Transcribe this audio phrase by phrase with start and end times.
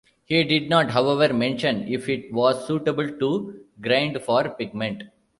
[0.25, 5.03] He did not, however, mention if it was suitable to grind for a pigment.